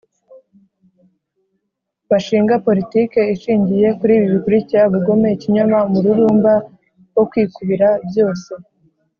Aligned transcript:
bashinga 2.09 2.53
politike 2.67 3.19
ishingiye 3.33 3.87
kur'ibi 3.99 4.27
bikurikira: 4.33 4.81
Ubugome, 4.89 5.27
Ikinyoma, 5.31 5.77
Umururumba 5.87 6.53
wo 7.15 7.23
Kwikubira 7.29 7.87
byose, 8.07 8.49